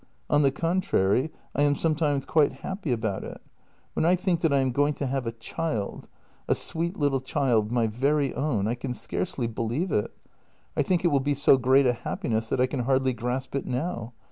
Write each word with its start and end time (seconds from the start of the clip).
On 0.31 0.41
the 0.41 0.49
contrary, 0.49 1.31
I 1.53 1.61
am 1.61 1.75
sometimes 1.75 2.25
quite 2.25 2.51
happy 2.63 2.91
about 2.91 3.23
it. 3.23 3.39
When 3.93 4.03
I 4.03 4.15
think 4.15 4.41
that 4.41 4.51
I 4.51 4.57
am 4.57 4.71
going 4.71 4.95
to 4.95 5.05
have 5.05 5.27
a 5.27 5.31
child— 5.31 6.09
a 6.49 6.55
sweet 6.55 6.97
little 6.97 7.19
child, 7.19 7.71
my 7.71 7.85
very 7.85 8.33
own— 8.33 8.67
I 8.67 8.73
can 8.73 8.95
scarcely 8.95 9.45
believe 9.45 9.91
it. 9.91 10.11
I 10.75 10.81
think 10.81 11.05
it 11.05 11.09
will 11.09 11.19
be 11.19 11.35
so 11.35 11.55
great 11.55 11.85
a 11.85 11.93
happiness 11.93 12.47
that 12.47 12.59
I 12.59 12.65
can 12.65 12.79
hardly 12.79 13.13
grasp 13.13 13.53
it 13.53 13.67
now. 13.67 14.13